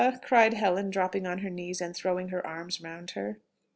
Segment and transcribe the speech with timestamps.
[0.23, 3.37] cried Helen, dropping on her knees and throwing her arms round her.